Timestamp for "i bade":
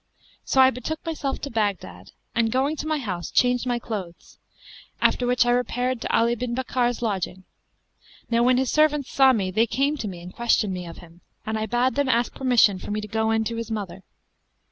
11.55-11.93